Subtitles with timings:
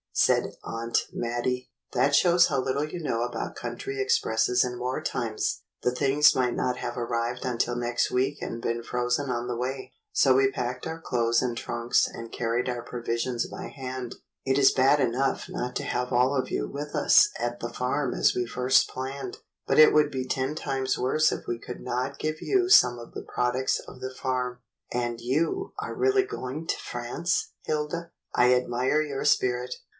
[0.13, 1.71] said Aunt Mattie.
[1.93, 5.01] "That shows 138 THE BT.UE AUNT how little you know about country expresses in war
[5.01, 5.61] times!
[5.83, 9.93] The things might not have arrived until next week and been frozen on the way.
[10.11, 14.15] So we packed our clothes in trunks and carried our provisions by hand.
[14.43, 18.13] It is bad enough not to have all of you with us at the farm
[18.13, 19.37] as we first planned,
[19.67, 23.13] but it would be ten times worse if we could not give you some of
[23.13, 24.59] the products of the farm.
[24.91, 27.95] And you are really going to France, Hilda.
[27.97, 29.75] ^ I admire your spirit.